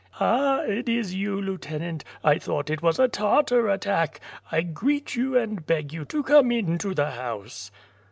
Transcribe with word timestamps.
"Ah! 0.19 0.61
it 0.61 0.89
is 0.89 1.13
you, 1.13 1.39
Lieutenant; 1.39 2.03
I 2.23 2.39
thought 2.39 2.71
it 2.71 2.81
was 2.81 2.97
a 2.97 3.07
Tartar 3.07 3.69
at 3.69 3.81
tack. 3.81 4.19
I 4.51 4.61
greet 4.61 5.15
you 5.15 5.37
and 5.37 5.63
beg 5.63 5.93
you 5.93 6.05
to 6.05 6.23
come 6.23 6.51
into 6.51 6.95
the 6.95 7.11
house. 7.11 7.69